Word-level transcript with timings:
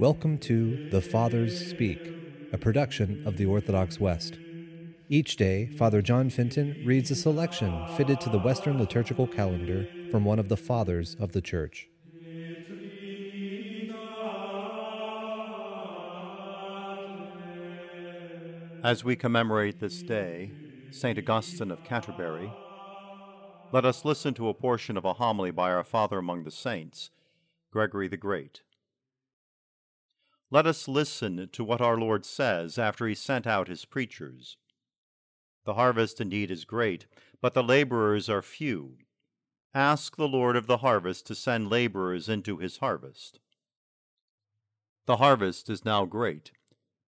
Welcome 0.00 0.38
to 0.38 0.88
The 0.88 1.02
Fathers 1.02 1.68
Speak, 1.68 2.00
a 2.54 2.56
production 2.56 3.22
of 3.26 3.36
the 3.36 3.44
Orthodox 3.44 4.00
West. 4.00 4.38
Each 5.10 5.36
day, 5.36 5.66
Father 5.76 6.00
John 6.00 6.30
Fenton 6.30 6.82
reads 6.86 7.10
a 7.10 7.14
selection 7.14 7.86
fitted 7.98 8.18
to 8.22 8.30
the 8.30 8.38
Western 8.38 8.78
liturgical 8.78 9.26
calendar 9.26 9.86
from 10.10 10.24
one 10.24 10.38
of 10.38 10.48
the 10.48 10.56
Fathers 10.56 11.16
of 11.20 11.32
the 11.32 11.42
Church. 11.42 11.90
As 18.82 19.04
we 19.04 19.16
commemorate 19.16 19.80
this 19.80 20.02
day, 20.02 20.50
St. 20.90 21.18
Augustine 21.18 21.70
of 21.70 21.84
Canterbury, 21.84 22.50
let 23.70 23.84
us 23.84 24.06
listen 24.06 24.32
to 24.32 24.48
a 24.48 24.54
portion 24.54 24.96
of 24.96 25.04
a 25.04 25.12
homily 25.12 25.50
by 25.50 25.70
our 25.70 25.84
Father 25.84 26.16
among 26.16 26.44
the 26.44 26.50
Saints, 26.50 27.10
Gregory 27.70 28.08
the 28.08 28.16
Great. 28.16 28.62
Let 30.52 30.66
us 30.66 30.88
listen 30.88 31.48
to 31.52 31.64
what 31.64 31.80
our 31.80 31.96
Lord 31.96 32.24
says 32.24 32.76
after 32.76 33.06
he 33.06 33.14
sent 33.14 33.46
out 33.46 33.68
his 33.68 33.84
preachers. 33.84 34.56
The 35.64 35.74
harvest 35.74 36.20
indeed 36.20 36.50
is 36.50 36.64
great, 36.64 37.06
but 37.40 37.54
the 37.54 37.62
laborers 37.62 38.28
are 38.28 38.42
few. 38.42 38.98
Ask 39.72 40.16
the 40.16 40.26
Lord 40.26 40.56
of 40.56 40.66
the 40.66 40.78
harvest 40.78 41.26
to 41.26 41.36
send 41.36 41.70
laborers 41.70 42.28
into 42.28 42.58
his 42.58 42.78
harvest. 42.78 43.38
The 45.06 45.18
harvest 45.18 45.70
is 45.70 45.84
now 45.84 46.04
great, 46.04 46.50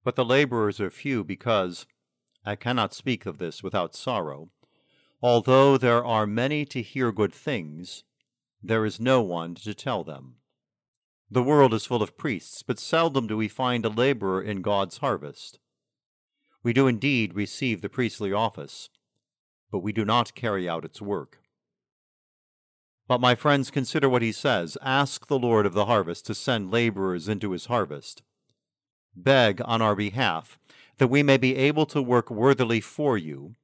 but 0.04 0.14
the 0.14 0.24
laborers 0.24 0.80
are 0.80 0.90
few 0.90 1.24
because, 1.24 1.86
I 2.44 2.54
cannot 2.54 2.94
speak 2.94 3.26
of 3.26 3.38
this 3.38 3.62
without 3.62 3.96
sorrow, 3.96 4.50
although 5.20 5.76
there 5.76 6.04
are 6.04 6.26
many 6.26 6.64
to 6.66 6.82
hear 6.82 7.10
good 7.10 7.34
things, 7.34 8.04
there 8.62 8.84
is 8.84 9.00
no 9.00 9.20
one 9.20 9.56
to 9.56 9.74
tell 9.74 10.04
them. 10.04 10.36
The 11.32 11.42
world 11.42 11.72
is 11.72 11.86
full 11.86 12.02
of 12.02 12.18
priests, 12.18 12.62
but 12.62 12.78
seldom 12.78 13.26
do 13.26 13.38
we 13.38 13.48
find 13.48 13.86
a 13.86 13.88
laborer 13.88 14.42
in 14.42 14.60
God's 14.60 14.98
harvest. 14.98 15.58
We 16.62 16.74
do 16.74 16.86
indeed 16.86 17.32
receive 17.32 17.80
the 17.80 17.88
priestly 17.88 18.34
office, 18.34 18.90
but 19.70 19.78
we 19.78 19.94
do 19.94 20.04
not 20.04 20.34
carry 20.34 20.68
out 20.68 20.84
its 20.84 21.00
work. 21.00 21.38
But, 23.08 23.22
my 23.22 23.34
friends, 23.34 23.70
consider 23.70 24.10
what 24.10 24.20
he 24.20 24.30
says 24.30 24.76
Ask 24.82 25.26
the 25.26 25.38
Lord 25.38 25.64
of 25.64 25.72
the 25.72 25.86
harvest 25.86 26.26
to 26.26 26.34
send 26.34 26.70
laborers 26.70 27.30
into 27.30 27.52
his 27.52 27.64
harvest. 27.64 28.22
Beg 29.16 29.62
on 29.64 29.80
our 29.80 29.96
behalf 29.96 30.58
that 30.98 31.08
we 31.08 31.22
may 31.22 31.38
be 31.38 31.56
able 31.56 31.86
to 31.86 32.02
work 32.02 32.30
worthily 32.30 32.82
for 32.82 33.16
you 33.16 33.54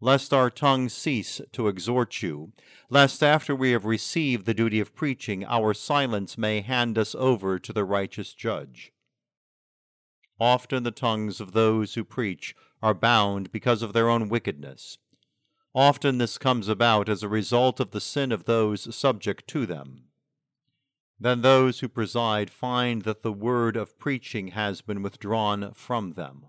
lest 0.00 0.32
our 0.32 0.48
tongues 0.48 0.92
cease 0.92 1.40
to 1.52 1.68
exhort 1.68 2.22
you, 2.22 2.52
lest 2.88 3.22
after 3.22 3.54
we 3.54 3.72
have 3.72 3.84
received 3.84 4.46
the 4.46 4.54
duty 4.54 4.80
of 4.80 4.94
preaching, 4.94 5.44
our 5.44 5.74
silence 5.74 6.38
may 6.38 6.60
hand 6.60 6.96
us 6.96 7.14
over 7.14 7.58
to 7.58 7.72
the 7.72 7.84
righteous 7.84 8.32
judge. 8.32 8.92
Often 10.40 10.84
the 10.84 10.90
tongues 10.90 11.40
of 11.40 11.52
those 11.52 11.94
who 11.94 12.04
preach 12.04 12.54
are 12.82 12.94
bound 12.94 13.52
because 13.52 13.82
of 13.82 13.92
their 13.92 14.08
own 14.08 14.30
wickedness. 14.30 14.96
Often 15.74 16.18
this 16.18 16.38
comes 16.38 16.66
about 16.66 17.08
as 17.08 17.22
a 17.22 17.28
result 17.28 17.78
of 17.78 17.90
the 17.90 18.00
sin 18.00 18.32
of 18.32 18.44
those 18.44 18.94
subject 18.96 19.46
to 19.48 19.66
them. 19.66 20.04
Then 21.20 21.42
those 21.42 21.80
who 21.80 21.88
preside 21.88 22.48
find 22.48 23.02
that 23.02 23.20
the 23.20 23.32
word 23.32 23.76
of 23.76 23.98
preaching 23.98 24.48
has 24.48 24.80
been 24.80 25.02
withdrawn 25.02 25.72
from 25.74 26.14
them. 26.14 26.46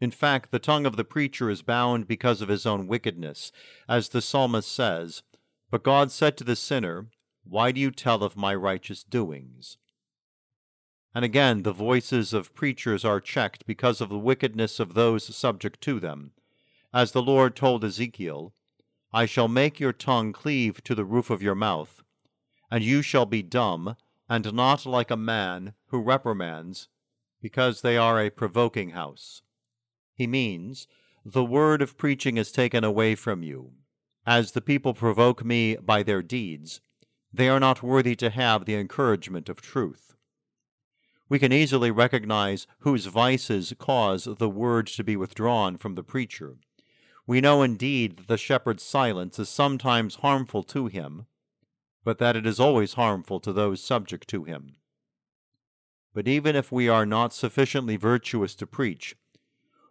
In 0.00 0.10
fact, 0.10 0.50
the 0.50 0.58
tongue 0.58 0.86
of 0.86 0.96
the 0.96 1.04
preacher 1.04 1.48
is 1.48 1.62
bound 1.62 2.08
because 2.08 2.42
of 2.42 2.48
his 2.48 2.66
own 2.66 2.86
wickedness, 2.86 3.52
as 3.88 4.08
the 4.08 4.20
psalmist 4.20 4.70
says, 4.70 5.22
But 5.70 5.84
God 5.84 6.10
said 6.10 6.36
to 6.36 6.44
the 6.44 6.56
sinner, 6.56 7.08
Why 7.44 7.70
do 7.70 7.80
you 7.80 7.90
tell 7.90 8.24
of 8.24 8.36
my 8.36 8.54
righteous 8.54 9.04
doings? 9.04 9.76
And 11.14 11.24
again, 11.24 11.62
the 11.62 11.72
voices 11.72 12.32
of 12.32 12.54
preachers 12.54 13.04
are 13.04 13.20
checked 13.20 13.66
because 13.66 14.00
of 14.00 14.08
the 14.08 14.18
wickedness 14.18 14.80
of 14.80 14.94
those 14.94 15.34
subject 15.34 15.80
to 15.82 16.00
them. 16.00 16.32
As 16.92 17.12
the 17.12 17.22
Lord 17.22 17.54
told 17.54 17.84
Ezekiel, 17.84 18.52
I 19.12 19.26
shall 19.26 19.46
make 19.46 19.78
your 19.78 19.92
tongue 19.92 20.32
cleave 20.32 20.82
to 20.82 20.94
the 20.96 21.04
roof 21.04 21.30
of 21.30 21.40
your 21.40 21.54
mouth, 21.54 22.02
and 22.68 22.82
you 22.82 23.00
shall 23.00 23.26
be 23.26 23.44
dumb, 23.44 23.94
and 24.28 24.52
not 24.52 24.86
like 24.86 25.12
a 25.12 25.16
man 25.16 25.74
who 25.86 26.02
reprimands, 26.02 26.88
because 27.40 27.82
they 27.82 27.96
are 27.96 28.20
a 28.20 28.28
provoking 28.30 28.90
house. 28.90 29.42
He 30.14 30.26
means, 30.26 30.86
The 31.24 31.44
word 31.44 31.82
of 31.82 31.98
preaching 31.98 32.36
is 32.36 32.52
taken 32.52 32.84
away 32.84 33.14
from 33.14 33.42
you. 33.42 33.72
As 34.26 34.52
the 34.52 34.60
people 34.60 34.94
provoke 34.94 35.44
me 35.44 35.76
by 35.76 36.02
their 36.02 36.22
deeds, 36.22 36.80
they 37.32 37.48
are 37.48 37.60
not 37.60 37.82
worthy 37.82 38.14
to 38.16 38.30
have 38.30 38.64
the 38.64 38.76
encouragement 38.76 39.48
of 39.48 39.60
truth. 39.60 40.14
We 41.28 41.38
can 41.38 41.52
easily 41.52 41.90
recognize 41.90 42.66
whose 42.80 43.06
vices 43.06 43.74
cause 43.78 44.24
the 44.24 44.48
word 44.48 44.86
to 44.88 45.02
be 45.02 45.16
withdrawn 45.16 45.76
from 45.76 45.94
the 45.94 46.04
preacher. 46.04 46.56
We 47.26 47.40
know 47.40 47.62
indeed 47.62 48.18
that 48.18 48.28
the 48.28 48.38
shepherd's 48.38 48.82
silence 48.82 49.38
is 49.38 49.48
sometimes 49.48 50.16
harmful 50.16 50.62
to 50.64 50.86
him, 50.86 51.26
but 52.04 52.18
that 52.18 52.36
it 52.36 52.46
is 52.46 52.60
always 52.60 52.94
harmful 52.94 53.40
to 53.40 53.52
those 53.52 53.82
subject 53.82 54.28
to 54.28 54.44
him. 54.44 54.76
But 56.12 56.28
even 56.28 56.54
if 56.54 56.70
we 56.70 56.88
are 56.88 57.06
not 57.06 57.32
sufficiently 57.32 57.96
virtuous 57.96 58.54
to 58.56 58.66
preach, 58.66 59.16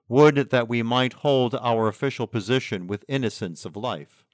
would 0.07 0.35
that 0.49 0.67
we 0.67 0.83
might 0.83 1.13
hold 1.13 1.55
our 1.55 1.87
official 1.87 2.27
position 2.27 2.87
with 2.87 3.05
innocence 3.07 3.65
of 3.65 3.75
life. 3.75 4.25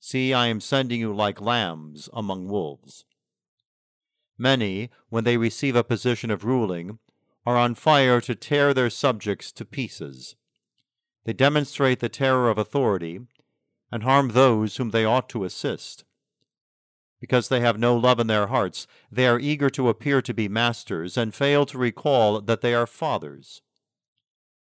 See, 0.00 0.32
I 0.34 0.46
am 0.46 0.60
sending 0.60 1.00
you 1.00 1.14
like 1.14 1.40
lambs 1.40 2.08
among 2.12 2.48
wolves. 2.48 3.04
Many, 4.36 4.90
when 5.08 5.24
they 5.24 5.36
receive 5.36 5.76
a 5.76 5.84
position 5.84 6.30
of 6.30 6.44
ruling, 6.44 6.98
are 7.46 7.56
on 7.56 7.74
fire 7.74 8.20
to 8.20 8.34
tear 8.34 8.74
their 8.74 8.90
subjects 8.90 9.52
to 9.52 9.64
pieces. 9.64 10.36
They 11.24 11.32
demonstrate 11.32 12.00
the 12.00 12.08
terror 12.08 12.50
of 12.50 12.58
authority 12.58 13.20
and 13.90 14.02
harm 14.02 14.30
those 14.30 14.76
whom 14.76 14.90
they 14.90 15.04
ought 15.04 15.28
to 15.30 15.44
assist. 15.44 16.04
Because 17.20 17.48
they 17.48 17.60
have 17.60 17.78
no 17.78 17.96
love 17.96 18.20
in 18.20 18.26
their 18.26 18.48
hearts, 18.48 18.86
they 19.10 19.26
are 19.26 19.38
eager 19.38 19.70
to 19.70 19.88
appear 19.88 20.20
to 20.20 20.34
be 20.34 20.48
masters 20.48 21.16
and 21.16 21.34
fail 21.34 21.64
to 21.66 21.78
recall 21.78 22.40
that 22.40 22.60
they 22.60 22.74
are 22.74 22.86
fathers 22.86 23.62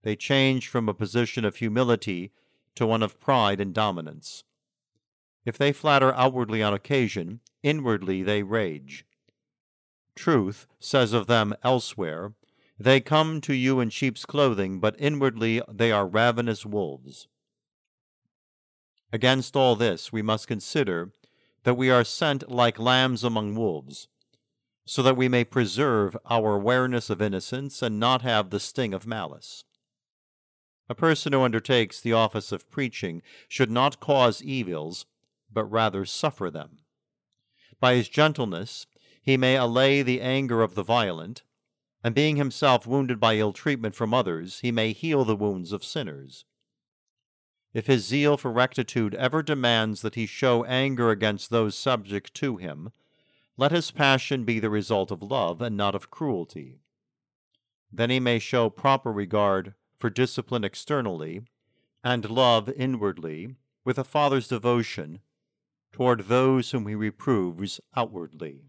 they 0.06 0.14
change 0.14 0.68
from 0.68 0.88
a 0.88 0.94
position 0.94 1.44
of 1.44 1.56
humility 1.56 2.30
to 2.76 2.86
one 2.86 3.02
of 3.02 3.18
pride 3.18 3.60
and 3.60 3.74
dominance. 3.74 4.44
If 5.44 5.58
they 5.58 5.72
flatter 5.72 6.14
outwardly 6.14 6.62
on 6.62 6.72
occasion, 6.72 7.40
inwardly 7.64 8.22
they 8.22 8.44
rage. 8.44 9.04
Truth 10.14 10.68
says 10.78 11.12
of 11.12 11.26
them 11.26 11.56
elsewhere, 11.64 12.34
They 12.78 13.00
come 13.00 13.40
to 13.40 13.52
you 13.52 13.80
in 13.80 13.90
sheep's 13.90 14.24
clothing, 14.24 14.78
but 14.78 14.94
inwardly 14.96 15.60
they 15.68 15.90
are 15.90 16.06
ravenous 16.06 16.64
wolves. 16.64 17.26
Against 19.12 19.56
all 19.56 19.74
this, 19.74 20.12
we 20.12 20.22
must 20.22 20.46
consider 20.46 21.10
that 21.64 21.74
we 21.74 21.90
are 21.90 22.04
sent 22.04 22.48
like 22.48 22.78
lambs 22.78 23.24
among 23.24 23.56
wolves, 23.56 24.06
so 24.84 25.02
that 25.02 25.16
we 25.16 25.28
may 25.28 25.42
preserve 25.42 26.16
our 26.26 26.54
awareness 26.54 27.10
of 27.10 27.20
innocence 27.20 27.82
and 27.82 27.98
not 27.98 28.22
have 28.22 28.50
the 28.50 28.60
sting 28.60 28.94
of 28.94 29.04
malice. 29.04 29.64
A 30.88 30.94
person 30.94 31.32
who 31.32 31.42
undertakes 31.42 32.00
the 32.00 32.12
office 32.12 32.52
of 32.52 32.70
preaching 32.70 33.22
should 33.48 33.70
not 33.70 33.98
cause 33.98 34.42
evils, 34.42 35.06
but 35.52 35.64
rather 35.64 36.04
suffer 36.04 36.50
them. 36.50 36.78
By 37.80 37.94
his 37.94 38.08
gentleness 38.08 38.86
he 39.20 39.36
may 39.36 39.56
allay 39.56 40.02
the 40.02 40.20
anger 40.20 40.62
of 40.62 40.74
the 40.74 40.84
violent, 40.84 41.42
and 42.04 42.14
being 42.14 42.36
himself 42.36 42.86
wounded 42.86 43.18
by 43.18 43.36
ill 43.36 43.52
treatment 43.52 43.96
from 43.96 44.14
others, 44.14 44.60
he 44.60 44.70
may 44.70 44.92
heal 44.92 45.24
the 45.24 45.34
wounds 45.34 45.72
of 45.72 45.84
sinners. 45.84 46.44
If 47.74 47.88
his 47.88 48.06
zeal 48.06 48.36
for 48.36 48.52
rectitude 48.52 49.14
ever 49.16 49.42
demands 49.42 50.02
that 50.02 50.14
he 50.14 50.24
show 50.24 50.64
anger 50.64 51.10
against 51.10 51.50
those 51.50 51.76
subject 51.76 52.32
to 52.34 52.56
him, 52.58 52.92
let 53.56 53.72
his 53.72 53.90
passion 53.90 54.44
be 54.44 54.60
the 54.60 54.70
result 54.70 55.10
of 55.10 55.22
love 55.22 55.60
and 55.60 55.76
not 55.76 55.94
of 55.96 56.10
cruelty. 56.10 56.78
Then 57.92 58.10
he 58.10 58.20
may 58.20 58.38
show 58.38 58.70
proper 58.70 59.12
regard 59.12 59.74
for 59.98 60.10
discipline 60.10 60.64
externally, 60.64 61.42
and 62.04 62.30
love 62.30 62.68
inwardly, 62.70 63.56
with 63.84 63.98
a 63.98 64.04
father's 64.04 64.48
devotion 64.48 65.20
toward 65.92 66.28
those 66.28 66.70
whom 66.70 66.86
he 66.86 66.94
reproves 66.94 67.80
outwardly. 67.96 68.60